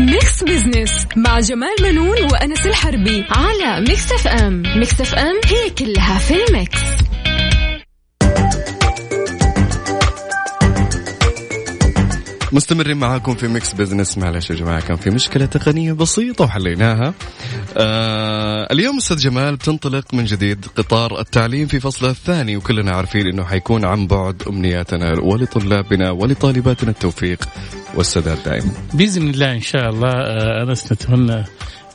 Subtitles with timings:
[0.00, 6.34] Mix Business مع جمال بنون وأنس الحربي على Mix FM Mix FM هي كلها في
[6.44, 6.78] ال Mix.
[12.52, 17.14] مستمرين معاكم في Mix Business معلش يا جماعة كان في مشكلة تقنية بسيطة وحليناها.
[17.76, 23.44] آه اليوم أستاذ جمال بتنطلق من جديد قطار التعليم في فصله الثاني وكلنا عارفين أنه
[23.44, 27.48] حيكون عن بعد أمنياتنا ولطلابنا ولطالباتنا التوفيق.
[27.94, 28.72] والسداد دائما.
[28.94, 31.44] بإذن الله إن شاء الله آه، انس نتمنى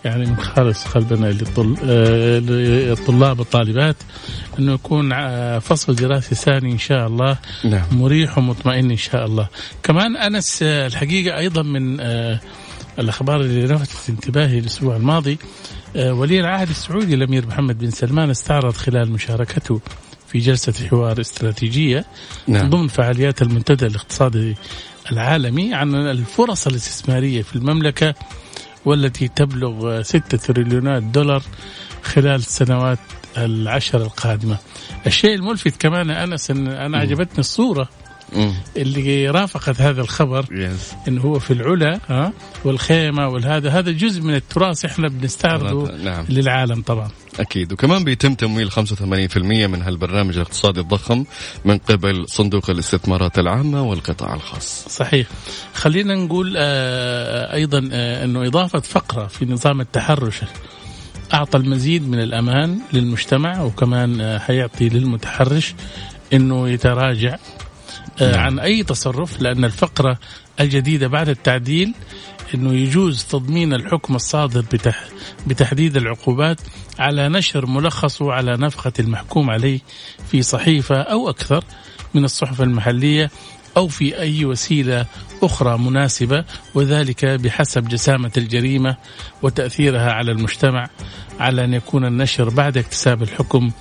[0.05, 3.95] يعني من خالص قلبنا آه، للطلاب والطالبات
[4.59, 7.37] انه يكون آه، فصل دراسي ثاني إن شاء الله.
[7.63, 7.85] نعم.
[7.91, 9.47] مريح ومطمئن إن شاء الله.
[9.83, 11.99] كمان أنس الحقيقة أيضا من
[12.99, 15.37] الأخبار اللي لفتت انتباهي الأسبوع الماضي
[15.95, 19.81] ولي العهد السعودي الأمير محمد بن سلمان استعرض خلال مشاركته
[20.27, 22.05] في جلسة حوار استراتيجية
[22.47, 22.69] نعم.
[22.69, 24.55] ضمن فعاليات المنتدى الاقتصادي
[25.11, 28.13] العالمي عن الفرص الاستثمارية في المملكة
[28.85, 31.43] والتي تبلغ 6 تريليونات دولار
[32.03, 32.99] خلال السنوات
[33.37, 34.57] العشر القادمة
[35.07, 37.89] الشيء الملفت كمان أنس أن أنا عجبتني الصورة.
[38.77, 42.33] اللي رافقت هذا الخبر يس انه هو في العلا ها
[42.65, 46.25] والخيمة والهذا هذا جزء من التراث إحنا بنستعرضه نعم.
[46.29, 47.09] للعالم طبعا.
[47.39, 47.73] أكيد.
[47.73, 51.25] وكمان بيتم تمويل 85% من هالبرنامج الاقتصادي الضخم
[51.65, 54.85] من قبل صندوق الاستثمارات العامة والقطاع الخاص.
[54.89, 55.27] صحيح.
[55.73, 60.41] خلينا نقول آه، أيضا آه، إنه إضافة فقرة في نظام التحرش
[61.33, 65.75] أعطى المزيد من الأمان للمجتمع وكمان آه، حيعطي للمتحرش
[66.33, 67.64] إنه يتراجع آه،
[68.21, 68.39] نعم.
[68.39, 70.17] عن أي تصرف لأن الفقرة
[70.59, 71.93] الجديدة بعد التعديل
[72.55, 75.03] إنه يجوز تضمين الحكم الصادر بتح
[75.47, 76.61] بتحديد العقوبات
[76.99, 79.79] على نشر ملخصه على نفقه المحكوم عليه
[80.31, 81.63] في صحيفة أو أكثر
[82.13, 83.31] من الصحف المحلية
[83.77, 85.05] أو في أي وسيلة
[85.43, 86.45] أخرى مناسبة
[86.75, 88.97] وذلك بحسب جسامة الجريمة
[89.41, 90.89] وتأثيرها على المجتمع
[91.39, 93.71] على أن يكون النشر بعد اكتساب الحكم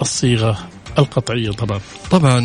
[0.00, 1.80] الصيغة القطعية طبعا.
[2.10, 2.40] طبعا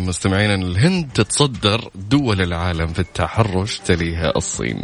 [0.00, 4.82] مستمعينا الهند تتصدر دول العالم في التحرش تليها الصين.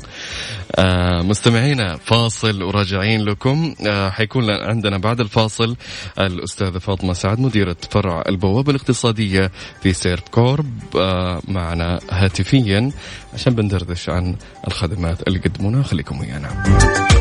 [0.77, 3.75] آه مستمعينا فاصل وراجعين لكم.
[3.87, 5.77] آه حيكون عندنا بعد الفاصل
[6.19, 9.51] الأستاذة فاطمة سعد مديرة فرع البوابة الاقتصادية
[9.83, 10.81] في Servcorp.
[10.97, 12.91] آه معنا هاتفيا
[13.35, 14.37] عشان بندردش عن
[14.67, 15.83] الخدمات اللي قدمونا.
[15.83, 17.18] خليكم ويانا.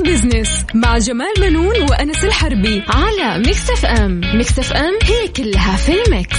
[0.00, 4.20] Mix Business مع جمال بنون وأنس الحربي على Mix FM.
[4.34, 6.36] Mix FM هي كلها في ال Mix.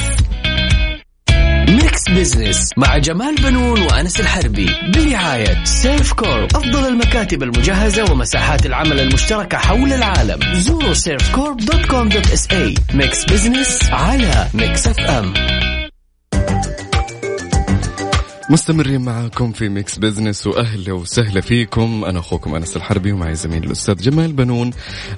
[1.69, 6.55] Mix Business مع جمال بنون وأنس الحربي برعاية Servcorp.
[6.55, 10.39] أفضل المكاتب المجهزة ومساحات العمل المشتركة حول العالم.
[10.53, 12.75] زوروا Servcorp dot com dot SA.
[12.93, 15.33] Mix Business على Mix FM.
[18.49, 22.05] مستمرين معاكم في Mix Business وأهلا وسهلا فيكم.
[22.05, 24.71] أنا أخوكم أنس الحربي ومعي زميل الأستاذ جمال بنون.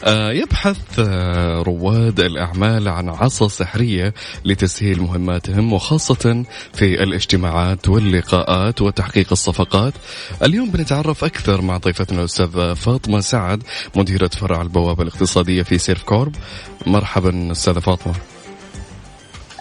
[0.04, 4.14] آه يبحث آه رواد الأعمال عن عصا سحرية
[4.46, 9.94] لتسهيل مهماتهم وخاصة في الاجتماعات واللقاءات وتحقيق الصفقات.
[10.44, 13.64] اليوم بنتعرف أكثر مع ضيفتنا الاستاذ فاطمة سعد
[13.96, 16.36] مديرة فرع البوابة الاقتصادية في Servcorp.
[16.88, 18.14] مرحبا أستاذة فاطمة.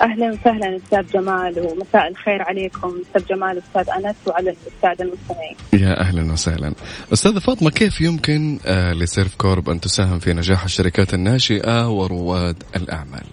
[0.01, 5.57] أهلا وسهلا أستاذ جمال ومساء الخير عليكم أستاذ جمال أستاذ أنس وعلى الساده المستمعين.
[5.73, 6.73] يا أهلا وسهلا.
[7.13, 13.25] أستاذة فاطمة كيف يمكن آه ل Servcorp أن تساهم في نجاح الشركات الناشئة ورواد الأعمال؟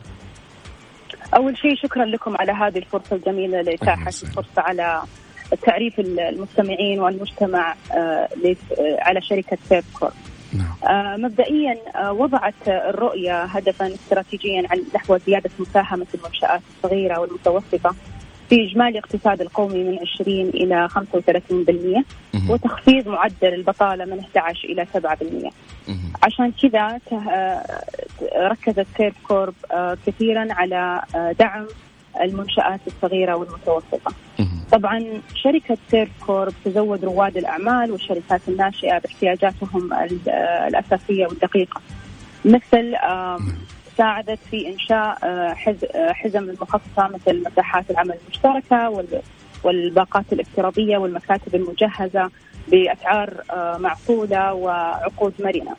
[1.38, 4.08] أول شيء شكرا لكم على هذه الفرصة الجميلة لإتاحة.
[4.08, 5.02] الفرصة على
[5.62, 8.30] تعريف المستمعين والمجتمع آه، آه،
[9.00, 10.14] على شركة سيرف كورب.
[10.58, 10.96] نعم.
[10.96, 17.96] آه، مبدئيا آه، وضعت الرؤية هدفا استراتيجيا عن نحو زيادة مساهمة المنشآت الصغيرة والمتوسطة
[18.50, 22.50] في إجمالي الاقتصاد القومي من 20 إلى 35% مهم.
[22.50, 25.52] وتخفيض معدل البطالة من 11 إلى 7%.
[25.88, 26.14] مهم.
[26.24, 27.00] عشان كذا
[27.30, 27.84] آه،
[28.38, 29.54] ركزت Servcorp
[30.08, 31.02] كثيرا على
[31.40, 31.68] دعم
[32.22, 34.12] المنشآت الصغيرة والمتوسطة.
[34.72, 35.04] طبعا
[35.36, 40.30] شركة Servcorp تزود رواد الأعمال والشركات الناشئة باحتياجاتهم ال-
[40.68, 41.82] الأساسية والدقيقة
[42.46, 42.96] مثل
[43.98, 45.56] ساعدت في إنشاء آه،
[45.96, 49.22] آه، حزم المخصصة مثل مساحات العمل المشتركة وال-
[49.64, 52.30] والباقات الافتراضية والمكاتب المجهزة
[52.68, 55.76] بأسعار آه، معقولة وعقود مرنة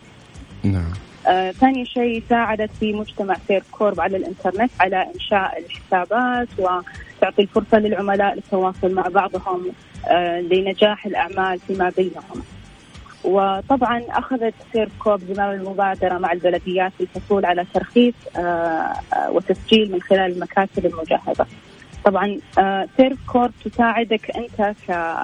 [0.65, 0.93] نعم.
[1.27, 8.35] آه، ثاني شيء ساعدت في مجتمع Servcorp على الإنترنت على إنشاء الحسابات وتعطي الفرصة للعملاء
[8.35, 9.73] للتواصل مع بعضهم
[10.09, 12.43] آه، لنجاح الأعمال فيما بينهم.
[13.25, 18.93] وطبعا أخذت Servcorp زمام المبادرة مع البلديات للحصول على ترخيص آه،
[19.31, 21.47] وتسجيل من خلال المكاتب المجهزه.
[22.05, 22.39] طبعا
[22.97, 25.17] Servcorp تساعدك أنت ك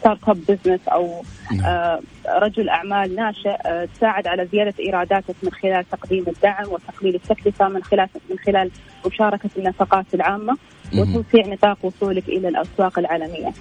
[0.00, 1.64] startup business أو نعم.
[1.66, 7.68] آه، رجل أعمال ناشئ آه، تساعد على زيادة ايراداتك من خلال تقديم الدعم وتقليل التكلفة
[7.68, 8.70] من خلال من خلال
[9.06, 10.56] مشاركة النفقات العامة.
[10.98, 13.52] وتوسيع نطاق وصولك إلى الأسواق العالمية.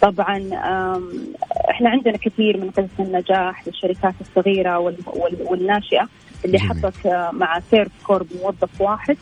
[0.00, 0.36] طبعا
[1.70, 6.08] إحنا عندنا كثير من قصص النجاح للشركات الصغيرة وال- وال- والناشئة
[6.44, 6.58] اللي.
[6.58, 9.16] حطت آه، مع Servcorp موظف واحد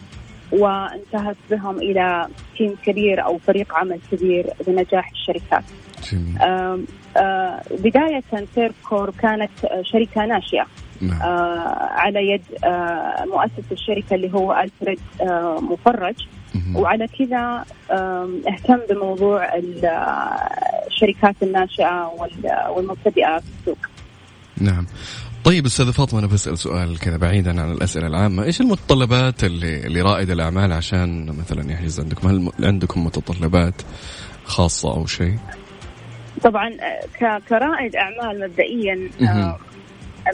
[0.52, 5.64] وانتهت بهم إلى تيم كبير أو فريق عمل كبير لنجاح الشركات.
[7.70, 8.22] بداية
[8.54, 9.50] Servcorp كانت
[9.82, 10.66] شركة ناشئة.
[11.00, 11.22] نعم.
[11.90, 12.42] على يد
[13.32, 15.00] مؤسس الشركة اللي هو ألفريد
[15.72, 16.14] مفرج.
[16.74, 17.64] وعلى كذا
[18.48, 19.86] اهتم بموضوع ال-
[20.86, 23.78] الشركات الناشئة وال- والمبتدئة في السوق.
[24.60, 24.86] نعم.
[25.44, 30.30] طيب أستاذة فاطمة أنا بسأل سؤال كذا بعيدا عن الأسئلة العامة، إيش المتطلبات اللي لرائد
[30.30, 33.82] الأعمال عشان مثلا يحجز عندكم؟ هل عندكم متطلبات
[34.44, 35.38] خاصة أو شيء؟
[36.42, 36.76] طبعا
[37.22, 39.10] آه، كرائد أعمال مبدئيا.
[39.22, 39.58] آه،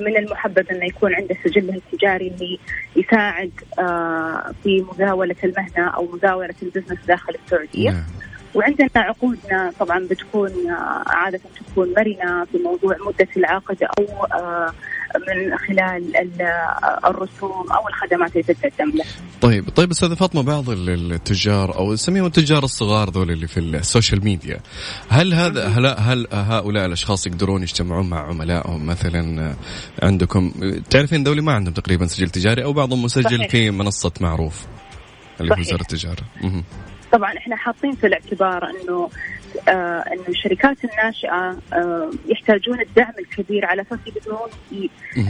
[0.01, 2.59] من المحبذ انه يكون عنده سجله التجاري اللي
[2.97, 8.05] يساعد آه، في مزاولة المهنة أو مزاولة البزنس داخل السعودية نعم
[8.55, 10.51] وعندنا عقودنا طبعا بتكون
[11.07, 11.41] عادة
[11.71, 14.73] تكون مرنة في موضوع مدة العقد أو آه،
[15.29, 16.43] من خلال ال-
[17.05, 19.05] الرسوم أو الخدمات اللي تتقدم له.
[19.41, 23.70] طيب طيب أستاذة فاطمة بعض ال- التجار أو نسميهم التجار الصغار ذول اللي في ال
[23.70, 24.61] social media
[25.09, 29.55] هل هذا هل, هل هؤلاء الأشخاص يقدرون يجتمعون مع عملائهم مثلا
[30.03, 30.53] عندكم
[30.91, 33.51] تعرفين ذولي ما عندهم تقريبا سجل تجاري أو بعضهم مسجل صحيح.
[33.51, 34.67] في منصة معروف
[35.41, 35.61] اللي.
[35.61, 36.65] وزارة التجارة مهم.
[37.13, 39.09] طبعا إحنا حاطين في الاعتبار إنه
[40.13, 44.49] إنه الشركات الناشئة آه يحتاجون الدعم الكبير على أساس يقدرون.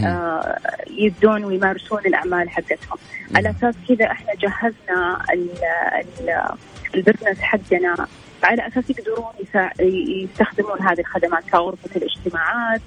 [0.06, 0.58] آه
[0.90, 2.98] يبدون ويمارسون الأعمال حقتهم
[3.34, 5.64] على أساس كذا إحنا جهزنا ال-
[6.20, 6.54] ال-
[6.94, 8.06] البزنس حقنا
[8.42, 9.32] على أساس يقدرون
[9.80, 12.80] يستخدمون هذه الخدمات كغرفة الاجتماعات.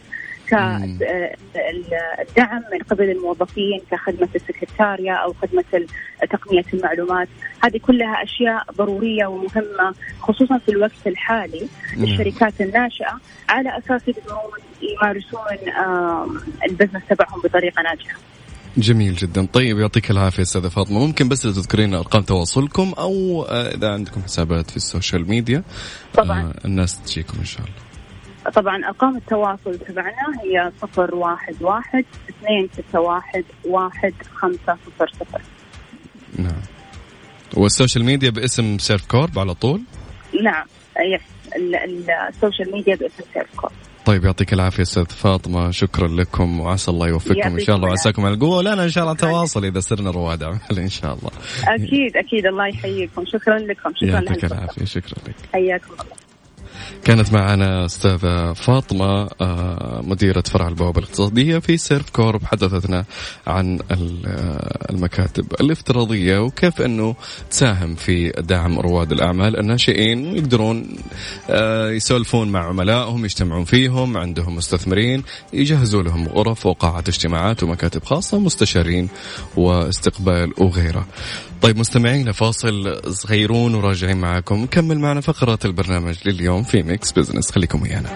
[1.53, 5.87] كالدعم من قبل الموظفين كخدمة السكرتاريا أو خدمة ال-
[6.29, 7.27] تقنية المعلومات.
[7.63, 11.67] هذه كلها أشياء ضرورية ومهمة خصوصا في الوقت الحالي.
[11.97, 13.19] للشركات الناشئة
[13.49, 14.51] على أساس يقدرون
[14.81, 15.73] يمارسون
[16.69, 18.17] ال business تبعهم بطريقة ناجحة.
[18.77, 19.45] جميل جدا.
[19.53, 20.99] طيب يعطيك العافية أستاذة فاطمة.
[20.99, 25.63] ممكن بس تذكرين أرقام تواصلكم أو آه، إذا عندكم حسابات في ال social media
[26.13, 26.41] طبعا.
[26.41, 27.84] آه، الناس تجيكم إن شاء الله.
[28.53, 35.41] طبعا أرقام التواصل تبعنا هي صفر واحد واحد اثنين ستة واحد واحد خمسة صفر صفر.
[36.39, 36.61] نعم.
[37.57, 39.81] وال social media باسم Servcorp على طول؟
[40.43, 40.65] نعم.
[41.13, 41.21] yes
[41.55, 43.67] ال- ال- ال social media باسم Servcorp
[44.05, 45.71] طيب يعطيك العافية أستاذ فاطمة.
[45.71, 47.89] شكرا لكم وعسى الله يوفقكم إن شاء الله.
[47.89, 48.25] وعساكم.
[48.25, 51.31] على القوة لنا إن شاء الله تواصل إذا صرنا رواد أعمال إن شاء الله.
[51.67, 52.45] أكيد أكيد.
[52.45, 53.23] الله يحييكم.
[53.25, 53.91] شكرا لكم.
[53.95, 54.45] شكرا يعطيك.
[54.45, 54.85] العافية.
[54.85, 55.35] شكرا لك.
[55.53, 56.24] حياكم الله.
[57.03, 63.05] كانت معنا أستاذة فاطمة آه، مديرة فرع البوابة الاقتصادية في Servcorp حدثتنا
[63.47, 67.15] عن آه، المكاتب الافتراضية وكيف أنه
[67.51, 70.97] تساهم في دعم رواد الأعمال الناشئين يقدرون
[71.49, 75.23] آه، يسولفون مع عملائهم يجتمعون فيهم عندهم مستثمرين
[75.53, 79.09] يجهزوا لهم غرف وقاعات اجتماعات ومكاتب خاصة مستشارين
[79.57, 81.05] واستقبال وغيره.
[81.65, 87.81] طيب مستمعين فاصل صغيرون وراجعين معكم نكمل معنا فقرة البرنامج لليوم في Mix Business خليكم
[87.81, 88.09] ويانا.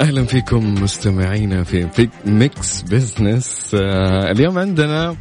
[0.00, 5.16] أهلا فيكم مستمعينا في Mix Business آه اليوم عندنا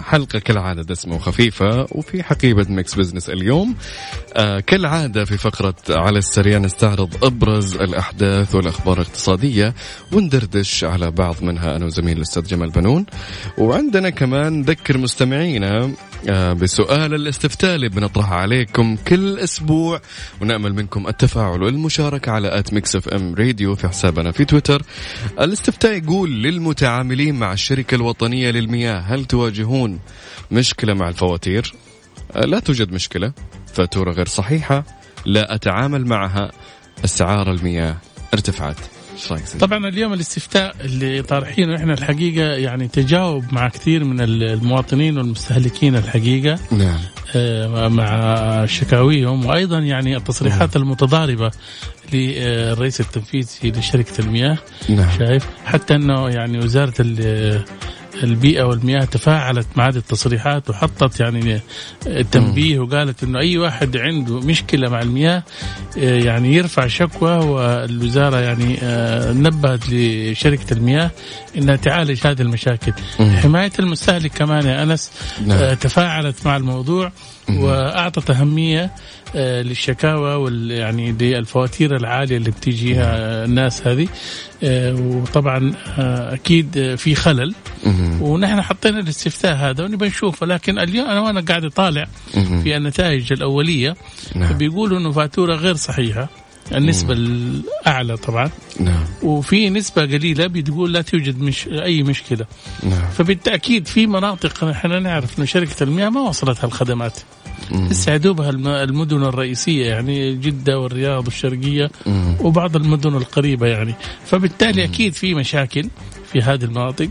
[0.00, 3.76] حلقة كالعادة دسمة وخفيفة وفي حقيبة Mix Business اليوم.
[4.36, 9.74] آه كالعادة في فقرة على السريع نستعرض أبرز الأحداث والأخبار الاقتصادية
[10.12, 13.06] وندردش على بعض منها أنا وزميل الأستاذ جمال بنون.
[13.58, 15.90] وعندنا كمان نذكر مستمعينا آه
[16.30, 20.00] بسؤال الاستفتاء اللي بنطرحه عليكم كل أسبوع
[20.40, 24.82] ونأمل منكم التفاعل والمشاركة على at Mix FM Radio في حسابنا في تويتر
[25.40, 29.98] الاستفتاء يقول للمتعاملين مع الشركة الوطنية للمياه هل تواجهون
[30.50, 31.74] مشكلة مع الفواتير؟
[32.36, 33.32] آه، لا توجد مشكلة
[33.74, 34.84] فاتورة غير صحيحة
[35.26, 36.50] لا أتعامل معها
[37.04, 37.96] أسعار المياه
[38.34, 38.76] ارتفعت
[39.22, 44.20] إيش رأيك سيدي؟ طبعا اليوم الاستفتاء اللي طارحينه إحنا الحقيقة يعني تجاوب مع كثير من
[44.20, 46.98] المواطنين والمستهلكين الحقيقة نعم.
[47.36, 51.50] آه، مع شكاويهم وأيضا يعني التصريحات المتضاربة
[52.12, 55.18] للرئيس التنفيذي لشركة المياه نعم.
[55.18, 56.94] شايف؟ حتى إنه يعني وزارة
[58.22, 61.60] ال- البيئة والمياه تفاعلت مع هذه التصريحات وحطت يعني
[62.32, 65.42] تنبيه وقالت إنه أي واحد عنده مشكلة مع المياه
[65.96, 68.78] يعني يرفع شكوى والوزارة يعني
[69.40, 71.10] نبهت لشركة المياه
[71.56, 72.92] إنها تعالج هذه المشاكل.
[73.18, 75.10] حماية المستهلك كمان يا أنس
[75.46, 75.74] نعم.
[75.74, 77.12] تفاعلت مع الموضوع.
[77.48, 78.90] وأعطت أهمية
[79.36, 84.08] آه، للشكاوى وال يعني للفواتير العالية اللي بتجيها الناس هذه.
[84.62, 87.54] آه، وطبعا آه، أكيد في خلل.
[88.20, 90.46] ونحن حطينا الاستفتاء هذا ونبي نشوفه.
[90.46, 93.96] لكن اليوم أنا وأنا قاعد أطالع في النتائج الأولية.
[94.34, 94.52] نعم.
[94.58, 96.28] بيقولوا إنه فاتورة غير صحيحة.
[96.74, 98.50] النسبة الأعلى طبعا
[98.80, 99.04] نعم.
[99.22, 102.46] وفي نسبة قليلة بتقول لا توجد مش أي مشكلة
[102.82, 103.10] نعم.
[103.18, 107.18] فبالتأكيد في مناطق إحنا نعرف أن شركة المياه ما وصلتها الخدمات
[107.70, 108.50] لسه دوبها
[108.84, 112.36] المدن الرئيسية يعني جدة والرياض والشرقية مم.
[112.40, 113.94] وبعض المدن القريبة يعني
[114.26, 114.92] فبالتالي مم.
[114.92, 115.88] أكيد في مشاكل
[116.32, 117.08] في هذه المناطق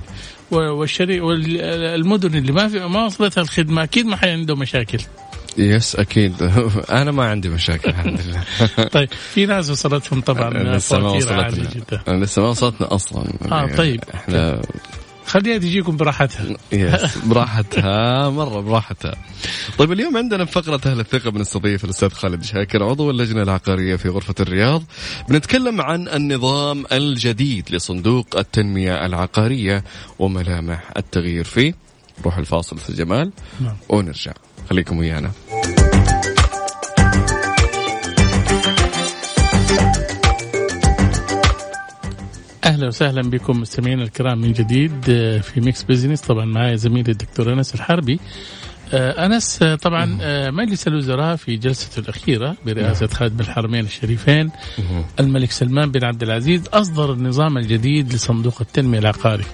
[0.52, 5.00] والشري والمدن اللي ما في ما وصلتها الخدمة أكيد ما حي عنده مشاكل
[5.58, 6.34] يس أكيد.
[7.02, 8.44] أنا ما عندي مشاكل الحمد لله.
[8.96, 13.34] طيب في ناس وصلتهم طبعا لسه ما وصلتنا لسه ما وصلتنا أصلا.
[13.52, 14.04] آه طيب.
[14.14, 14.62] إحنا
[15.26, 16.46] خليها تجيكم براحتها.
[16.72, 19.16] يس براحتها مرة براحتها.
[19.78, 24.10] طيب اليوم عندنا في فقرة أهل الثقة بنستضيف الأستاذ خالد شاكر عضو اللجنة العقارية في
[24.10, 24.84] غرفة الرياض.
[25.30, 29.84] بنتكلم عن النظام الجديد لصندوق التنمية العقارية
[30.20, 31.74] وملامح التغيير فيه.
[32.26, 33.32] روح الفاصل في جمال
[33.62, 33.76] نعم.
[33.90, 34.32] ونرجع.
[34.72, 35.32] خليكم ويانا.
[42.64, 47.54] أهلا وسهلا بكم مستمعينا الكرام من جديد آه، في Mix Business طبعا معي زميلي الدكتور
[47.54, 48.20] أنس الحربي.
[48.94, 50.18] آه، أنس آه، طبعا
[50.50, 54.52] مجلس الوزراء في جلسته الأخيرة برئاسة خادم الحرمين الشريفين
[55.20, 59.46] الملك سلمان بن عبد العزيز أصدر النظام الجديد لصندوق التنمية العقاري.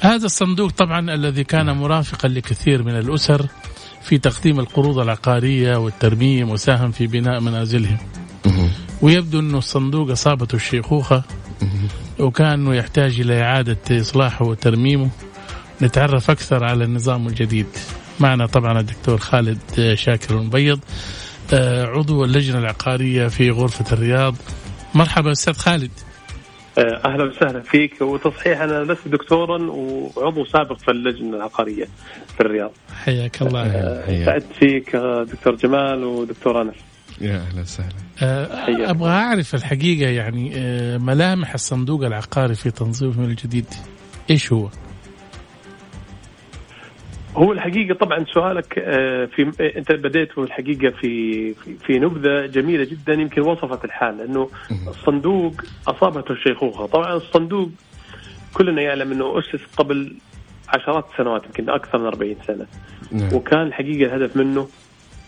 [0.00, 3.46] هذا الصندوق طبعا الذي كان مرافقا لكثير من الأسر.
[4.04, 7.98] في تقديم القروض العقارية والترميم وساهم في بناء منازلهم.
[9.02, 11.22] ويبدو انه الصندوق اصابته الشيخوخة.
[12.18, 15.10] وكان يحتاج إلى إعادة إصلاحه وترميمه.
[15.82, 17.66] نتعرف أكثر على النظام الجديد.
[18.20, 19.58] معنا طبعا الدكتور خالد
[19.94, 20.80] شاكر المبيض
[21.52, 24.34] آه، عضو اللجنة العقارية في غرفة الرياض.
[24.94, 25.90] مرحبا أستاذ خالد.
[26.78, 28.00] أهلا وسهلا فيك.
[28.00, 31.84] وتصحيح أنا لست دكتورا وعضو سابق في اللجنة العقارية
[32.34, 32.70] في الرياض.
[33.04, 33.66] حياك الله.
[33.66, 34.96] آه، سعدت فيك
[35.32, 36.74] دكتور جمال ودكتور أنس.
[37.20, 37.92] يا أهلا وسهلا.
[38.22, 40.50] أه أبغى أعرف الحقيقة يعني
[40.98, 43.66] ملامح الصندوق العقاري في تنظيمه الجديد
[44.30, 44.68] إيش هو؟
[47.36, 53.42] هو الحقيقة طبعا سؤالك أه في أنت بديت الحقيقة في في نبذة جميلة جدا يمكن
[53.42, 54.50] وصفت الحال انه
[54.88, 55.52] الصندوق
[55.88, 57.70] أصابته الشيخوخه، طبعا الصندوق
[58.54, 60.14] كلنا يعلم أنه أسس قبل
[60.68, 62.66] عشرات السنوات يمكن أكثر من 40 سنة.
[63.12, 63.34] نعم.
[63.34, 64.68] وكان الحقيقة الهدف منه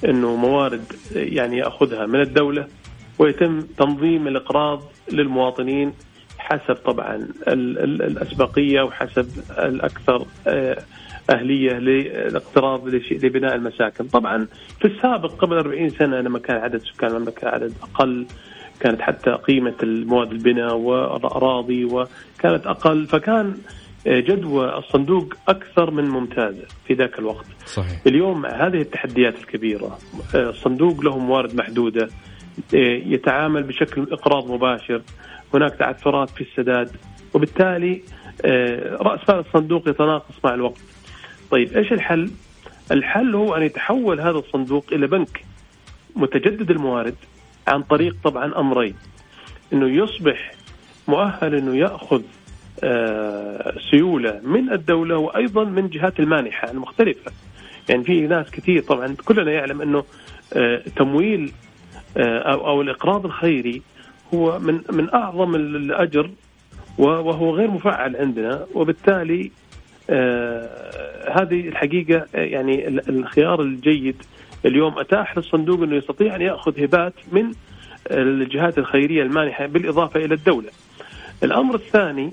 [0.04, 0.84] أنه موارد
[1.14, 2.66] يعني ياخذها من الدولة
[3.18, 4.82] ويتم تنظيم الإقراض
[5.12, 5.92] للمواطنين
[6.38, 10.78] حسب طبعا الأسبقية وحسب الأكثر آه،
[11.30, 14.46] أهلية للاقتراض لبناء المساكن، طبعا
[14.80, 18.26] في السابق قبل 40 سنة لما كان عدد سكان المملكة عدد أقل
[18.80, 23.54] كانت حتى قيمة المواد البناء والأراضي وكانت أقل فكان
[24.06, 27.46] جدوى الصندوق أكثر من ممتازه في ذاك الوقت.
[27.66, 28.00] صحيح.
[28.06, 29.98] اليوم هذه التحديات الكبيرة
[30.34, 32.08] الصندوق له موارد محدودة
[32.72, 35.02] يتعامل بشكل إقراض مباشر،
[35.54, 36.90] هناك تعثرات في السداد
[37.34, 38.02] وبالتالي
[39.00, 40.80] رأس مال الصندوق يتناقص مع الوقت.
[41.54, 42.30] طيب إيش الحل؟
[42.90, 45.44] الحل هو أن يتحول هذا الصندوق إلى بنك
[46.16, 47.14] متجدد الموارد
[47.68, 48.94] عن طريق طبعا أمرين
[49.72, 50.52] إنه يصبح
[51.08, 52.22] مؤهل إنه يأخذ
[52.84, 57.32] آه، سيولة من الدولة وأيضا من جهات المانحة المختلفة.
[57.88, 60.04] يعني في ناس كثير طبعا كلنا يعلم إنه
[60.52, 61.52] آه، تمويل
[62.16, 63.82] آه، أو أو الإقراض الخيري
[64.34, 66.30] هو من من أعظم الأجر
[66.98, 69.50] وهو غير مفعل عندنا وبالتالي
[71.30, 74.22] هذه الحقيقة يعني الخيار الجيد
[74.66, 77.52] اليوم أتاح للصندوق إنه يستطيع أن يأخذ هبات من
[78.10, 80.68] الجهات الخيرية المانحة بالإضافة إلى الدولة.
[81.42, 82.30] الأمر الثاني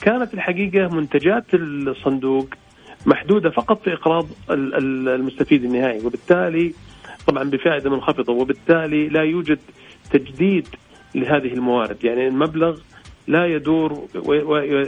[0.00, 2.48] كانت الحقيقة منتجات الصندوق
[3.06, 6.74] محدودة فقط في إقراض المستفيد النهائي وبالتالي
[7.26, 9.58] طبعا بفائدة منخفضة وبالتالي لا يوجد
[10.10, 10.68] تجديد
[11.14, 12.78] لهذه الموارد يعني المبلغ
[13.26, 14.08] لا يدور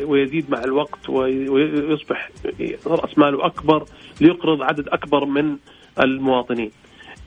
[0.07, 2.31] ويزيد مع الوقت ويصبح
[2.87, 3.85] رأس ماله أكبر
[4.21, 5.57] ليقرض عدد أكبر من
[6.01, 6.71] المواطنين.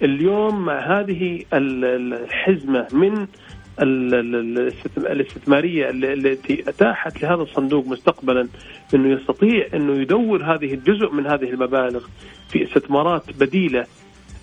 [0.02, 3.28] اليوم مع هذه الحزمة من
[4.98, 8.48] الاستثمارية التي أتاحت لهذا الصندوق مستقبلا
[8.94, 12.06] إنه يستطيع إنه يدور هذه الجزء من هذه المبالغ
[12.50, 13.86] في استثمارات بديلة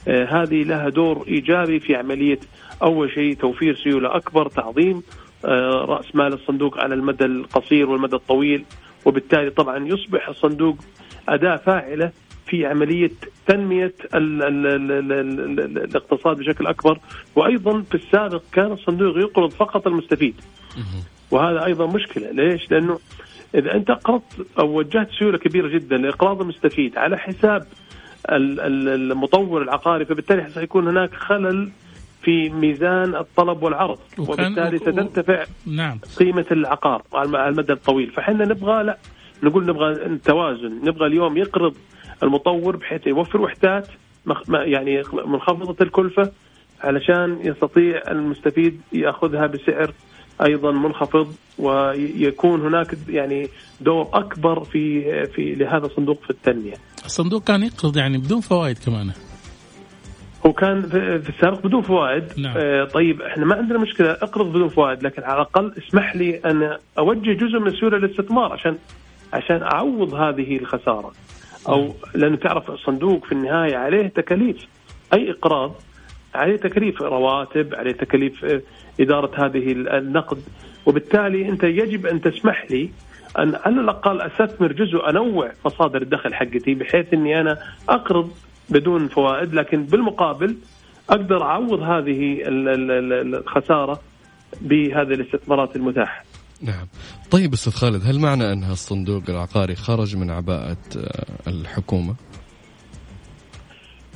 [0.09, 2.38] آه، هذه لها دور إيجابي في عملية
[2.83, 5.02] أول شيء توفير سيولة أكبر تعظيم
[5.84, 8.64] رأس مال الصندوق على المدى القصير والمدى الطويل
[9.04, 10.76] وبالتالي طبعا يصبح الصندوق
[11.28, 12.10] أداة فاعلة
[12.46, 13.10] في عملية
[13.46, 16.98] تنمية ال ال ال ال ال ال الاقتصاد بشكل أكبر.
[17.36, 20.34] وأيضا في السابق كان الصندوق يقرض فقط المستفيد.
[21.30, 22.30] وهذا أيضا مشكلة.
[22.30, 22.98] ليش؟ لأنه
[23.54, 27.66] إذا أنت اقرضت أو وجهت سيولة كبيرة جدا لإقراض المستفيد على حساب
[28.30, 31.70] المطور العقاري فبالتالي سيكون هناك خلل
[32.24, 35.98] في ميزان الطلب والعرض وبالتالي سترتفع نعم.
[36.18, 38.98] قيمة العقار على المدى الطويل فحنا نبغى لا
[39.42, 41.74] نقول نبغى توازن نبغى اليوم يقرض
[42.22, 43.88] المطور بحيث يوفر وحدات
[44.50, 46.32] يعني منخفضة الكلفة
[46.80, 49.92] علشان يستطيع المستفيد يأخذها بسعر
[50.42, 53.48] أيضا منخفض ويكون هناك يعني
[53.80, 56.74] دور أكبر في في لهذا الصندوق في التنمية.
[57.04, 59.12] الصندوق كان يقرض يعني بدون فوائد كمان.
[60.46, 60.82] هو كان
[61.20, 62.54] في السابق بدون فوائد نعم.
[62.56, 66.78] آه طيب إحنا ما عندنا مشكلة اقرض بدون فوائد لكن على الأقل اسمح لي أن
[66.98, 68.78] أوجه جزء من السيولة للاستثمار عشان
[69.32, 71.12] عشان أعوض هذه الخسارة.
[71.68, 74.56] أو لأنه تعرف الصندوق في النهاية عليه تكاليف
[75.14, 75.74] أي إقراض
[76.34, 78.62] عليه تكاليف رواتب عليه تكاليف آه،
[79.00, 80.38] إدارة هذه النقد
[80.86, 82.90] وبالتالي أنت يجب أن تسمح لي
[83.38, 87.58] أن على الأقل أستثمر جزء أنوع مصادر الدخل حقتي بحيث إني أنا
[87.88, 88.30] أقرض
[88.71, 90.56] بدون فوائد لكن بالمقابل
[91.11, 94.00] أقدر أعوض هذه الخسارة
[94.61, 96.25] بهذه الاستثمارات المتاحة.
[96.62, 96.87] نعم
[97.30, 102.14] طيب أستاذ خالد هل معنى أن الصندوق العقاري خرج من عباءة آه، الحكومة؟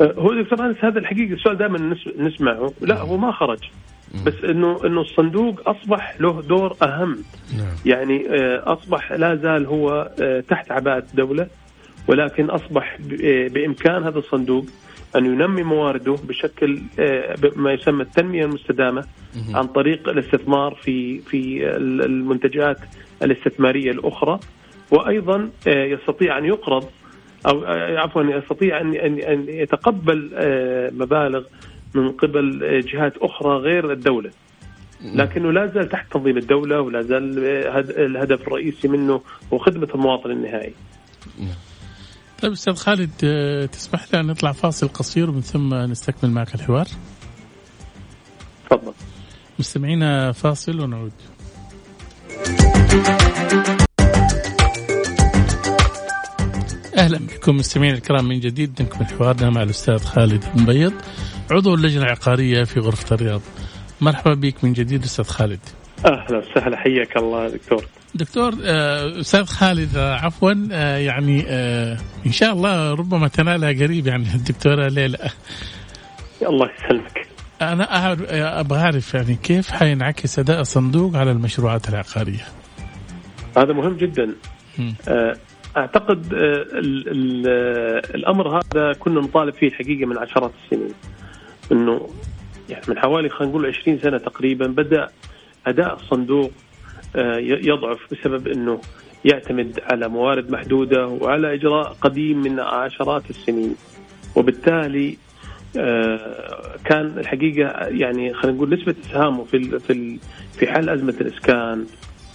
[0.00, 3.06] آه، هو دكتور أنس هذا الحقيقة السؤال دائما نسمعه لا نعم.
[3.06, 3.58] هو ما خرج
[4.26, 7.24] بس انه إنه الصندوق أصبح له دور أهم
[7.58, 7.76] نعم.
[7.86, 10.10] يعني آه، أصبح لا زال هو
[10.48, 11.48] تحت عباءة الدولة
[12.08, 12.98] ولكن أصبح
[13.50, 14.66] بإمكان هذا الصندوق
[15.16, 19.04] أن ينمي موارده بشكل آه، ما يسمى التنمية المستدامة
[19.54, 22.78] عن طريق الاستثمار في في المنتجات
[23.22, 24.40] الاستثمارية الأخرى
[24.90, 26.84] وأيضا آه، يستطيع أن يقرض
[27.46, 30.30] أو آه، عفوا يستطيع أن أن يتقبل
[30.92, 31.44] مبالغ
[31.94, 32.60] من قبل
[32.92, 34.30] جهات أخرى غير الدولة.
[35.14, 37.38] لكنه لا زال تحت تنظيم الدولة ولا زال
[37.98, 39.20] الهدف الرئيسي منه
[39.52, 40.72] هو خدمة المواطن النهائي.
[42.42, 46.86] طيب أستاذ خالد آه، تسمح لي أن نطلع فاصل قصير ومن ثم نستكمل معك الحوار؟
[48.70, 48.92] تفضل
[49.58, 51.12] مستمعينا فاصل ونعود.
[56.96, 60.92] أهلا بكم مستمعينا الكرام من جديد نكمل حوارنا مع الأستاذ خالد المبيض
[61.50, 63.40] عضو اللجنة العقارية في غرفة الرياض.
[64.00, 65.60] مرحبا بك من جديد أستاذ خالد.
[66.06, 67.84] أهلا وسهلا حياك الله دكتور.
[68.14, 71.44] دكتور آه، أستاذ خالد آه، عفوا آه، يعني
[72.26, 75.18] إن شاء الله ربما تنالها قريب يعني الدكتورة ليلى.
[76.42, 77.26] الله يسلمك.
[77.62, 78.12] أنا
[78.60, 82.44] أبغى أعرف يعني كيف حينعكس أداء الصندوق على المشروعات العقارية؟
[83.56, 84.34] هذا مهم جدا.
[85.76, 87.46] أعتقد ال ال
[88.14, 90.94] الأمر هذا كنا نطالب فيه الحقيقة من عشرات السنين.
[91.72, 92.08] إنه
[92.68, 95.08] يعني من حوالي خلينا نقول 20 سنة تقريبا بدأ
[95.66, 96.50] أداء الصندوق
[97.40, 98.80] يضعف بسبب إنه
[99.24, 103.74] يعتمد على موارد محدودة وعلى إجراء قديم من عشرات السنين
[104.36, 105.16] وبالتالي
[105.76, 110.18] آه، كان الحقيقة يعني خلينا نقول نسبة إسهامه في في
[110.58, 111.86] في حل أزمة الإسكان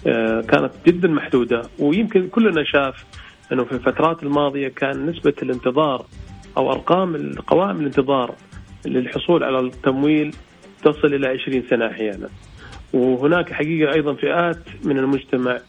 [0.07, 3.05] آه، كانت جدا محدودة ويمكن كلنا شاف
[3.51, 6.05] إنه في الفترات الماضية كان نسبة الانتظار
[6.57, 8.35] أو أرقام قوائم الانتظار
[8.85, 10.35] للحصول على التمويل
[10.83, 12.29] تصل إلى 20 سنة أحيانا.
[12.93, 15.59] وهناك حقيقة أيضا فئات من المجتمع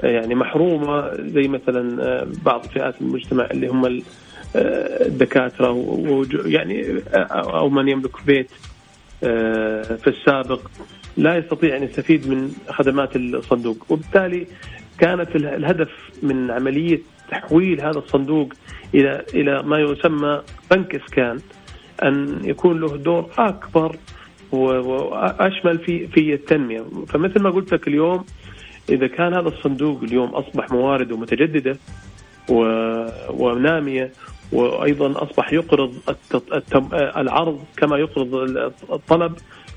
[0.00, 4.00] آه، يعني محرومة زي مثلا آه، بعض فئات المجتمع اللي هم آه،
[5.06, 5.76] الدكاترة
[6.44, 8.50] يعني أو من يملك بيت
[9.20, 10.60] في السابق.
[11.16, 13.86] لا يستطيع أن يستفيد من خدمات الصندوق.
[13.88, 14.46] وبالتالي
[14.98, 15.90] كانت الهدف
[16.22, 18.52] من عملية تحويل هذا الصندوق
[18.94, 21.38] إلى إلى ما يسمى بنك اسكان
[22.02, 23.96] أن يكون له دور أكبر
[24.54, 26.84] وأشمل في في التنمية.
[27.08, 28.24] فمثل ما قلت لك اليوم
[28.88, 31.76] إذا كان هذا الصندوق اليوم أصبح موارده متجدده
[33.30, 34.12] ونامية
[34.52, 35.94] وأيضا أصبح يقرض
[37.16, 38.34] العرض كما يقرض
[38.92, 39.32] الطلب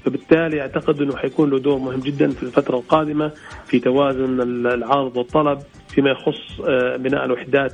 [0.06, 3.32] فبالتالي أعتقد إنه حيكون له دور مهم جدا في الفترة القادمة
[3.68, 5.60] في توازن العرض والطلب
[5.90, 7.74] فيما يخص آه، بناء الوحدات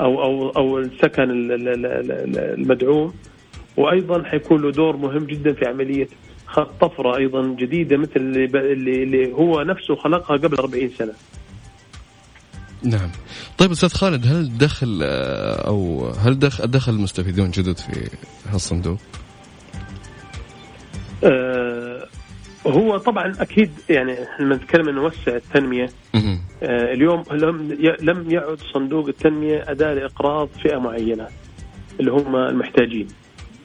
[0.00, 1.24] أو أو أو السكن
[2.58, 3.12] المدعوم.
[3.76, 6.08] وأيضا حيكون له دور مهم جدا في عملية
[6.80, 8.56] طفرة أيضا جديدة مثل اللي, ب...
[8.56, 11.12] اللي هو نفسه خلقها قبل 40 سنة.
[12.84, 13.10] نعم
[13.58, 18.10] طيب أستاذ خالد هل دخل آه، أو هل دخل دخل مستفيدون جدد في
[18.46, 18.98] هالصندوق؟
[21.24, 22.06] آه
[22.66, 25.88] هو طبعا أكيد يعني لما نتكلم انه نوسع التنمية.
[26.62, 31.26] آه اليوم لم لم يعد صندوق التنمية أداة لإقراض فئة معينة
[32.00, 33.08] اللي هم المحتاجين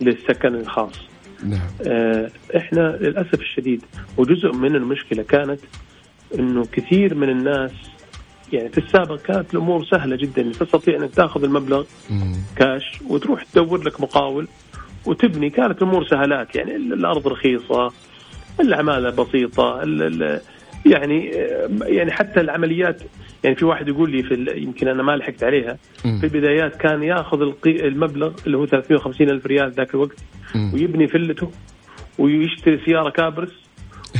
[0.01, 0.95] للسكن الخاص.
[1.43, 3.81] نعم آه، إحنا للأسف الشديد
[4.17, 5.59] وجزء من المشكلة كانت
[6.39, 7.71] إنه كثير من الناس
[8.53, 12.35] يعني في السابق كانت الأمور سهلة جدا تستطيع إنك تأخذ المبلغ مم.
[12.55, 14.47] كاش وتروح تدور لك مقاول
[15.05, 17.91] وتبني كانت الأمور سهلات يعني ال- الأرض رخيصة
[18.59, 20.41] العمالة بسيطة ال ال
[20.85, 21.31] يعني
[21.81, 23.01] يعني حتى العمليات
[23.43, 25.77] يعني في واحد يقول لي في يمكن أنا ما لحقت عليها.
[26.01, 30.17] في البدايات كان ياخذ المبلغ اللي هو 350 ألف ريال ذاك الوقت.
[30.73, 31.51] ويبني فلته
[32.19, 33.67] ويشتري سيارة كابرس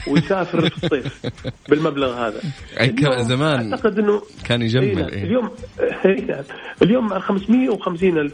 [0.08, 1.26] ويسافر في الصيف
[1.70, 2.42] بالمبلغ هذا
[2.78, 5.10] كان اليوم زمان أعتقد إنه كان إيه يجمل نعم.
[5.10, 5.24] إيه.
[5.24, 5.50] اليوم
[6.06, 6.46] إيه.
[6.82, 8.34] اليوم ال 550 ألف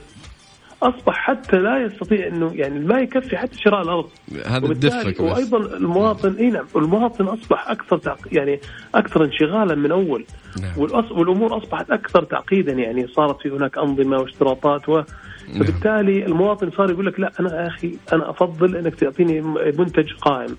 [0.84, 4.10] أصبح حتى لا يستطيع إنه يعني ما يكفي حتى شراء الأرض
[4.46, 8.18] هذا الدفك وأيضا المواطن إي نعم المواطن أصبح أكثر تعق...
[8.32, 8.60] يعني
[8.96, 10.26] أكثر انشغالا من أول
[10.62, 10.72] نعم.
[10.78, 11.12] والأص...
[11.12, 14.94] والأمور أصبحت أكثر تعقيدا يعني صارت في هناك أنظمة واشتراطات و...
[14.94, 15.64] نعم.
[15.64, 19.42] فبالتالي المواطن صار يقول لك لا أنا يا أخي أنا أفضل إنك تعطيني
[19.78, 20.56] منتج قائم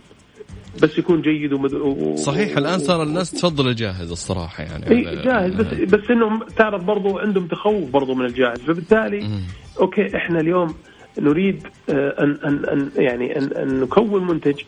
[0.82, 1.74] بس يكون جيد ومد...
[1.74, 2.16] و...
[2.16, 7.46] صحيح الآن صار الناس تفضل الجاهز الصراحة يعني جاهز بس بس إنهم تعرف برضو عندهم
[7.46, 9.40] تخوف برضو من الجاهز فبالتالي مم.
[9.80, 10.74] okay إحنا اليوم
[11.18, 14.60] نريد آه، ان ان ان يعني ان, أن نكون منتج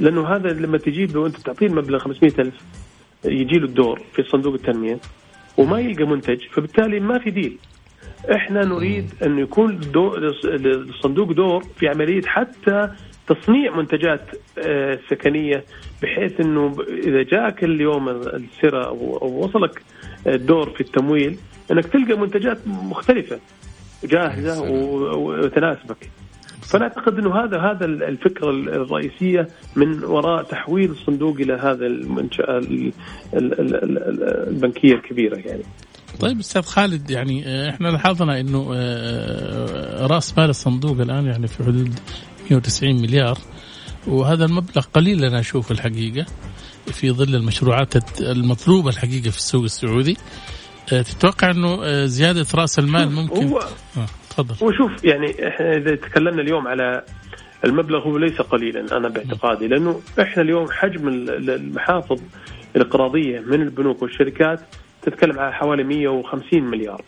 [0.00, 2.54] لأنه هذا لما تجيب له انت تعطيه المبلغ 500 ألف
[3.24, 4.98] يجي له الدور في صندوق التنمية
[5.56, 7.58] وما يلقى منتج فبالتالي ما في deal
[8.34, 10.14] إحنا نريد أن يكون الدو-
[10.54, 12.88] الصندوق دور في عملية حتى
[13.26, 14.20] تصنيع منتجات
[14.58, 15.64] آه، سكنية
[16.02, 19.82] بحيث إنه إذا جاك اليوم السرة أو وصلك
[20.26, 21.36] الدور في التمويل
[21.70, 23.38] إنك تلقى منتجات مختلفة.
[24.06, 26.10] جاهزة وتناسبك.
[26.62, 32.92] فانا اعتقد إنه هذا هذا الفكرة الرئيسية من وراء تحويل الصندوق إلى هذا المنشاه ال-
[33.34, 35.62] ال- ال- ال- البنكية الكبيرة يعني.
[36.20, 41.64] طيب أستاذ خالد يعني آه، إحنا لاحظنا إنه آه، رأس مال الصندوق الآن يعني في
[41.64, 41.94] حدود
[42.50, 43.38] 190 مليار
[44.06, 46.26] وهذا المبلغ قليل أنا أشوف الحقيقة
[46.86, 50.12] في ظل المشروعات المطلوبة الحقيقة في السوق السعودي.
[50.12, 50.18] آه،
[50.86, 54.66] تتوقع إنه آه، زيادة رأس المال ممكن هو آه، تفضل.
[54.66, 57.02] وشوف يعني إحنا إذا تكلمنا اليوم على
[57.64, 62.20] المبلغ هو ليس قليلا أنا باعتقادي لأنه إحنا اليوم حجم ال- ال- المحافظ
[62.76, 64.60] الاقراضيه من البنوك والشركات
[65.02, 67.02] تتكلم على حوالي 150 مليار.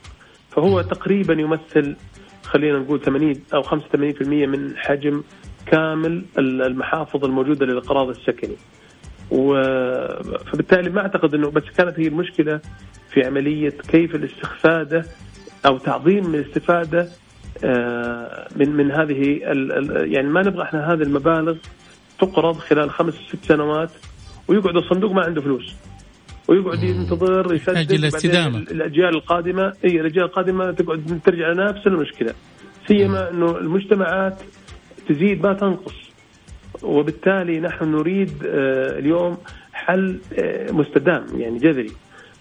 [0.51, 1.97] فهو تقريبا يمثل
[2.45, 5.23] خلينا نقول 80 أو 85% من حجم
[5.67, 8.57] كامل ال- المحافظ الموجودة للاقراض السكني.
[9.31, 9.55] و...
[10.53, 12.61] فبالتالي ما أعتقد إنه بس كانت هي المشكلة
[13.11, 15.05] في عملية كيف الاستفادة
[15.67, 17.09] أو تعظيم الاستفادة
[17.65, 19.41] آه، من من هذه
[20.13, 21.57] يعني ما نبغى إحنا هذه المبالغ
[22.19, 23.91] تقرض خلال خمس ست سنوات
[24.49, 25.75] ويقعد الصندوق ما عنده فلوس.
[26.49, 28.59] ويقعد ينتظر يسدد استدامة.
[28.59, 32.35] الأجيال القادمة إي الأجيال القادمة تقعد ترجع لنفس المشكلة.
[32.89, 34.43] سيما إنه المجتمعات
[35.09, 36.06] تزيد ما تنقص.
[36.83, 39.37] وبالتالي نحن نريد آه، اليوم
[39.73, 41.93] حل آه، مستدام يعني جذري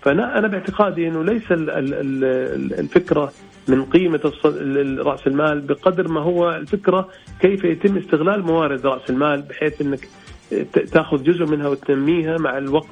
[0.02, 3.32] فأنا أنا باعتقادي إنه ليس ال- ال- ال- الفكرة
[3.68, 4.20] من قيمة
[5.06, 7.10] رأس المال بقدر ما هو الفكرة
[7.42, 10.08] كيف يتم استغلال موارد رأس المال بحيث إنك
[10.74, 12.88] ت- تأخذ جزء منها وتنميها مع الوقت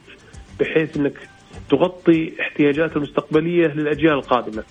[0.59, 1.13] بحيث إنك
[1.69, 4.63] تغطي احتياجات المستقبلية للأجيال القادمة.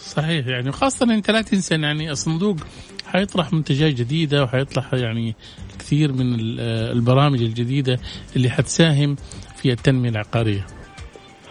[0.00, 2.56] صحيح يعني خاصة انت لا تنسى يعني الصندوق
[3.06, 5.34] حيطرح منتجات جديدة وحيطرح يعني
[5.78, 6.60] الكثير من ال-
[6.96, 7.98] البرامج الجديدة
[8.36, 9.16] اللي حتساهم
[9.56, 10.66] في التنمية العقارية.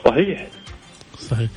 [0.05, 0.47] صحيح.
[1.19, 1.49] صحيح.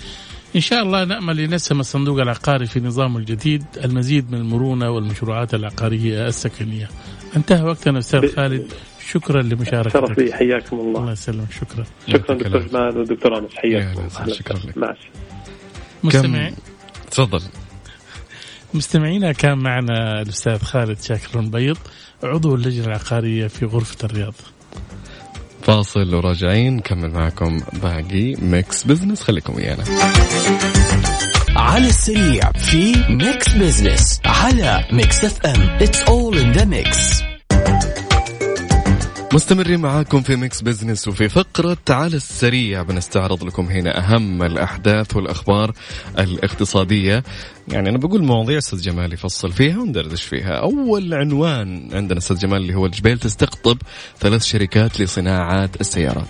[0.56, 6.26] إن شاء الله نأمل ينسم الصندوق العقاري في نظامه الجديد المزيد من المرونة والمشروعات العقارية
[6.26, 6.88] السكنية.
[7.36, 8.72] انتهى وقتنا أستاذ خالد.
[9.10, 10.18] شكرا شرف لمشاركتك.
[10.18, 11.00] لي حياكم الله.
[11.00, 11.52] الله يسلمك.
[11.52, 11.84] شكرا.
[12.08, 12.62] شكرا دكتور.
[12.62, 13.52] جمال ودكتور أنس.
[13.52, 14.58] يا حياكم أهلا شكرا.
[14.58, 14.96] لك.
[16.04, 16.54] مستمعين.
[17.10, 17.42] تفضل.
[18.74, 21.78] مستمعينا كان معنا الأستاذ خالد شاكر بيض
[22.22, 24.34] عضو اللجنة العقارية في غرفة الرياض.
[25.62, 29.84] فاصل وراجعين نكمل معكم باقي Mix Business خليكم ويانا.
[31.56, 35.60] على السريع في Mix Business على Mix FM.
[35.60, 37.29] it's all in the mix
[39.32, 42.82] مستمرين معاكم في Mix Business وفي فقرة على السريع.
[42.82, 45.72] بنستعرض لكم هنا أهم الأحداث والأخبار
[46.18, 47.22] الاقتصادية.
[47.68, 50.52] يعني أنا بقول مواضيع أستاذ جمال يفصل فيها وندردش فيها.
[50.52, 53.78] أول عنوان عندنا أستاذ جمال اللي هو الجبيل تستقطب
[54.20, 56.28] ثلاث شركات لصناعات السيارات.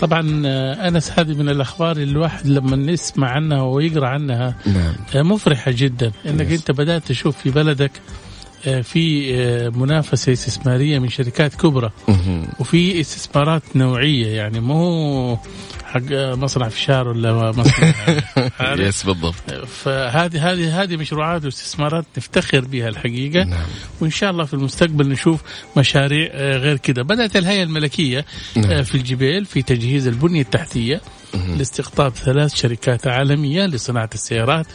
[0.00, 4.94] طبعا آه، أنس هذه من الأخبار اللي الواحد لما يسمع عنها ويقرأ عنها نعم.
[5.14, 6.60] آه، مفرحة جدا إنك يس.
[6.60, 7.92] أنت بدأت تشوف في بلدك
[8.62, 11.90] في آه، منافسة استثمارية من شركات كبرى.
[12.60, 15.38] وفي استثمارات نوعية يعني مو
[15.84, 17.94] حق مصنع فشار ولا مصنع؟
[18.88, 23.66] يس بالضبط فهذه هذه هذه مشروعات واستثمارات نفتخر بها الحقيقة نعم
[24.00, 25.42] وإن شاء الله في المستقبل نشوف
[25.76, 28.24] مشاريع آه، غير كذا بدأت الهيئة الملكية
[28.56, 28.70] نعم.
[28.70, 31.00] آه، في الجبيل في تجهيز البنية التحتية
[31.34, 34.66] لاستقطاب ثلاث شركات عالمية لصناعة السيارات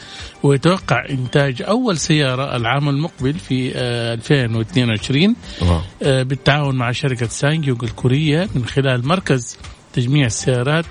[0.42, 5.80] ويتوقع إنتاج أول سيارة العام المقبل في آه، 2022 واو.
[6.02, 9.58] آه، بالتعاون مع شركة سانجيونغ الكوريه من خلال مركز
[9.92, 10.84] تجميع السيارات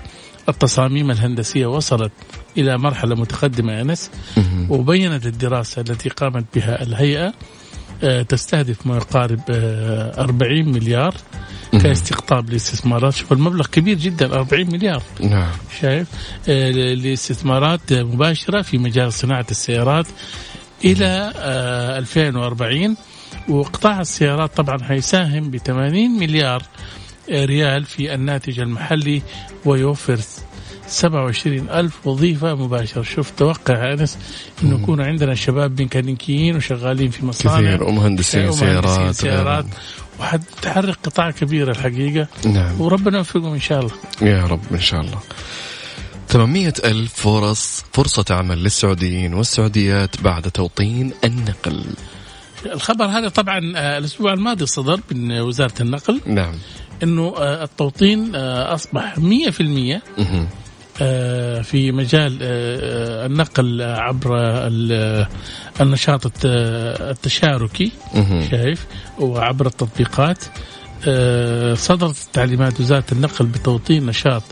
[0.48, 2.12] التصاميم الهندسية وصلت
[3.14, 4.66] متقدمة يا أنس مهم.
[4.70, 7.32] وبينت الدراسة التي قامت بها الهيئة
[8.02, 11.14] آه، تستهدف ما يقارب آه، 40 مليار
[11.82, 15.02] كاستقطاب لاستثمارات شوف المبلغ كبير جدا 40 مليار.
[15.20, 15.50] نعم.
[15.80, 16.08] شايف؟
[16.48, 20.06] آه، لاستثمارات مباشرة في مجال صناعة السيارات
[21.02, 22.96] آه، 2040
[23.48, 26.62] وقطاع السيارات طبعا هيساهم ب 80 مليار
[27.30, 29.22] آه، ريال في الناتج المحلي
[29.64, 30.18] ويوفر
[30.86, 33.02] 27 ألف وظيفة مباشرة.
[33.02, 34.18] شوف توقع أنس
[34.62, 37.56] أنه يكون عندنا شباب ميكانيكيين وشغالين في مصانع.
[37.56, 39.66] كثير ومهندسين سيارات سيارات.
[40.20, 42.28] وحتحرك قطاع كبير الحقيقة.
[42.46, 42.80] نعم.
[42.80, 43.92] وربنا يوفقهم إن شاء الله.
[44.22, 45.18] يا رب إن شاء الله.
[46.28, 51.84] 800 ألف فرص فرصة عمل للسعوديين والسعوديات بعد توطين النقل.
[52.66, 56.20] الخبر هذا طبعا آه، الأسبوع الماضي صدر من وزارة النقل.
[56.26, 56.54] نعم.
[57.02, 60.02] إنه آه، التوطين آه، أصبح 100% مهم.
[60.18, 60.46] آه،
[61.62, 65.26] في مجال آه، آه، النقل عبر ال-
[65.80, 66.46] النشاط الت-
[67.00, 67.92] التشاركي.
[68.50, 68.86] شايف
[69.18, 70.48] وعبر التطبيقات آه،
[71.74, 74.42] صدرت تعليمات وزارة النقل بتوطين نشاط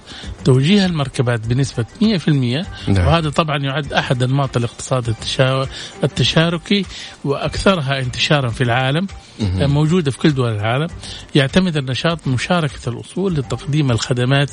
[0.45, 3.07] توجيه المركبات بنسبة 100% نعم.
[3.07, 5.69] وهذا طبعا يعد أحد أنماط الاقتصاد التشا-
[6.05, 6.85] التشاركي
[7.25, 9.07] وأكثرها انتشارا في العالم
[9.43, 10.87] آه، موجودة في كل دول العالم.
[11.35, 14.51] يعتمد النشاط مشاركة الأصول لتقديم الخدمات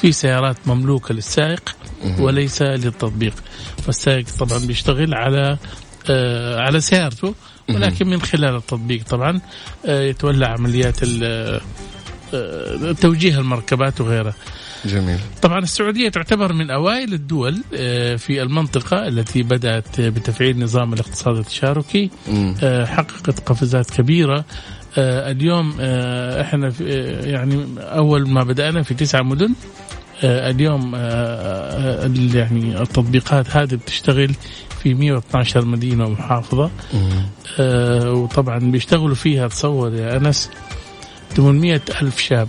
[0.00, 1.76] في سيارات مملوكة للسائق
[2.18, 3.34] وليس للتطبيق.
[3.82, 5.58] فالسائق طبعا بيشتغل على
[6.10, 7.34] آه، على سيارته
[7.74, 9.40] ولكن من خلال التطبيق طبعا
[9.86, 11.60] آه، يتولى عمليات ال-
[12.34, 14.34] آه، توجيه المركبات وغيرها.
[14.84, 15.18] جميل.
[15.42, 22.10] طبعا السعودية تعتبر من أوائل الدول آه، في المنطقة التي بدأت بتفعيل نظام الاقتصاد التشاركي.
[22.62, 24.44] آه، حققت قفزات كبيرة.
[24.98, 29.48] آه، اليوم آه، إحنا آه، يعني أول ما بدأنا في تسعة مدن.
[29.48, 29.54] آه،
[30.24, 34.34] اليوم آه، آه، يعني التطبيقات هذه بتشتغل
[34.82, 37.26] في 112 مدينة ومحافظة مم.
[37.58, 40.50] آه، وطبعا بيشتغلوا فيها تصور يا أنس
[41.30, 42.48] 800 ألف شاب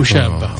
[0.00, 0.50] وشابة.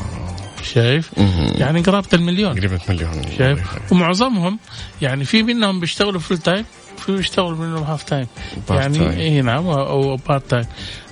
[0.73, 1.11] شايف.
[1.55, 2.53] يعني قرابة المليون.
[2.59, 4.59] قريبة مليون شايف؟ ومعظمهم
[5.01, 6.65] يعني في منهم بيشتغلوا full time
[6.97, 8.27] في بيشتغلوا منهم half time
[8.69, 9.21] يعني.
[9.21, 10.65] اي نعم أو part time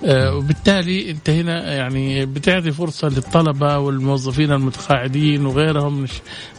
[0.05, 6.05] آه وبالتالي أنت هنا يعني بتعطي فرصة للطلبة والموظفين المتقاعدين وغيرهم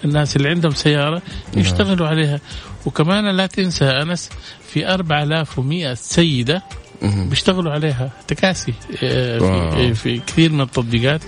[0.04, 1.22] الناس اللي عندهم سيارة
[1.56, 2.40] يشتغلوا عليها.
[2.86, 4.30] وكمان لا تنسى أنس
[4.68, 6.62] في 4100 سيدة.
[7.02, 8.10] بيشتغلوا عليها.
[8.28, 9.94] تكاسي آه، في, wow.
[9.94, 11.20] في كثير من التطبيقات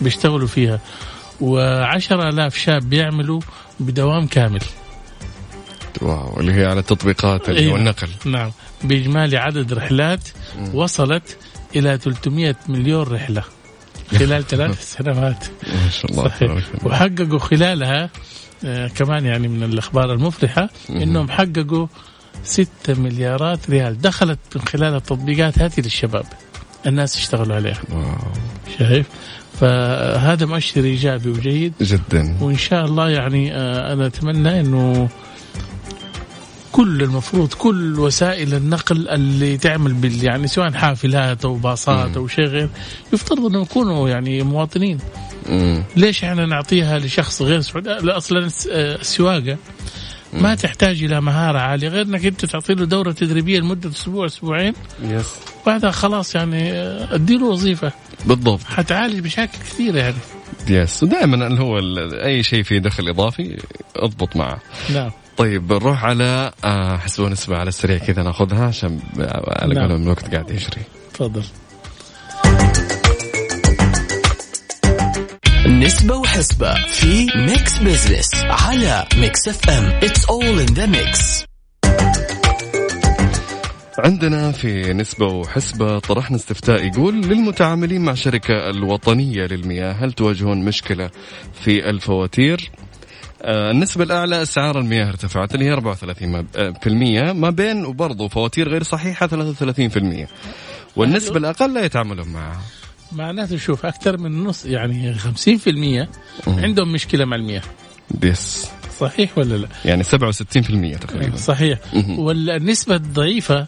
[0.00, 0.80] بيشتغلوا فيها.
[1.40, 3.40] وعشرة آلاف شاب بيعملوا
[3.80, 4.62] بدوام كامل.
[6.02, 7.76] واو اللي هي على التطبيقات أيوة.
[7.76, 8.50] النقل نعم.
[8.84, 10.28] بإجمالي عدد رحلات
[10.74, 11.36] وصلت
[11.76, 13.42] إلى 300 مليون رحلة
[14.10, 15.44] خلال ثلاث سنوات.
[15.84, 16.52] ما شاء الله صحيح.
[16.84, 18.10] وحققوا خلالها
[18.64, 21.86] آه كمان يعني من الأخبار المفرحة إنهم حققوا
[22.44, 24.00] 6 مليارات ريال.
[24.00, 26.24] دخلت من خلال التطبيقات هذه للشباب.
[26.86, 27.80] الناس اشتغلوا عليها.
[27.92, 28.32] واو.
[28.78, 29.06] شايف؟
[29.60, 31.72] فهذا مؤشر إيجابي وجيد.
[31.80, 32.36] جدا.
[32.40, 35.08] وإن شاء الله يعني آه، أنا أتمنى إنه
[36.76, 42.44] كل المفروض كل وسائل النقل اللي تعمل بال يعني سواء حافلات أو باصات أو شيء
[42.44, 42.68] غير
[43.12, 44.98] يفترض انه يكونوا يعني مواطنين.
[45.48, 45.84] مم.
[45.96, 49.56] ليش إحنا نعطيها لشخص غير سعودي؟ لا أصلا الس- السواقة
[50.32, 54.72] ما تحتاج إلى مهارة عالية غير إنك أنت تعطي له دورة تدريبية لمدة أسبوع أسبوعين.
[55.02, 55.34] yes.
[55.66, 57.92] بعدها خلاص يعني آه، اديله وظيفة.
[58.26, 58.62] بالضبط.
[58.62, 60.16] حتعالج مشاكل كثيرة يعني.
[60.68, 61.02] yes.
[61.02, 61.78] ودائما اللي هو
[62.24, 63.56] أي شيء فيه دخل إضافي
[63.96, 64.60] اضبط معه.
[64.94, 65.10] نعم.
[65.36, 69.00] طيب نروح على آه، حسبة نسبة على السريع كذا ناخذها عشان
[69.48, 69.84] على نعم.
[69.84, 70.82] قولهم الوقت قاعد يجري
[71.14, 71.44] تفضل
[75.66, 81.44] نسبة وحسبة في Mix Business على Mix FM it's اول in the mix
[83.98, 91.10] عندنا في نسبة وحسبة طرحنا استفتاء يقول للمتعاملين مع شركة الوطنية للمياه هل تواجهون مشكلة
[91.52, 92.70] في الفواتير؟
[93.42, 99.26] آه، النسبة الأعلى أسعار المياه ارتفعت اللي هي 34% ما بين وبرضه فواتير غير صحيحة
[99.26, 100.28] 33%
[100.96, 102.60] والنسبة الأقل لا يتعاملون معها.
[103.12, 106.08] معناته شوف أكثر من نص يعني 50%
[106.46, 107.62] عندهم مشكلة مع المياه.
[108.22, 108.66] بس.
[109.00, 111.36] صحيح ولا لا؟ يعني 67% تقريبا.
[111.36, 111.78] صحيح.
[112.18, 113.66] والنسبة الضعيفة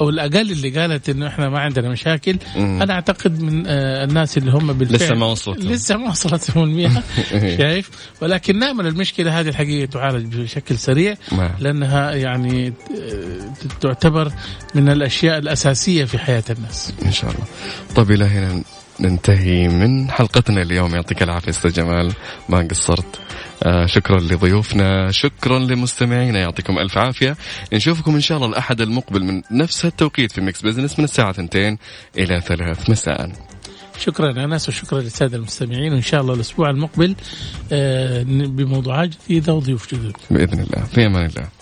[0.00, 2.82] أو الأقل اللي قالت إنه إحنا ما عندنا مشاكل مم.
[2.82, 7.02] أنا أعتقد من آه، الناس اللي هم بالفعل لسه ما وصلت لسه ما وصلتهم المياه
[7.58, 11.50] شايف؟ ولكن نامل المشكلة هذه الحقيقة تعالج بشكل سريع نعم.
[11.60, 14.32] لأنها يعني آه، تعتبر
[14.74, 16.92] من الأشياء الأساسية في حياة الناس.
[17.04, 17.44] إن شاء الله.
[17.96, 18.62] طيب إلى هنا
[19.00, 20.94] ننتهي من حلقتنا اليوم.
[20.94, 22.12] يعطيك العافية أستاذ جمال.
[22.48, 23.20] ما قصرت.
[23.62, 25.10] آه شكرا لضيوفنا.
[25.10, 26.38] شكرا لمستمعينا.
[26.38, 27.36] يعطيكم ألف عافية.
[27.72, 31.78] نشوفكم إن شاء الله الأحد المقبل من نفس التوقيت في ميكس بزنس من الساعة 2
[32.18, 33.32] إلى 3 مساء.
[33.98, 35.92] شكرا أنس وشكرا للسادة المستمعين.
[35.92, 37.14] وإن شاء الله الأسبوع المقبل
[37.72, 40.84] آه، بموضوعات جديدة وضيوف جدد بإذن الله.
[40.84, 41.57] في أمان الله.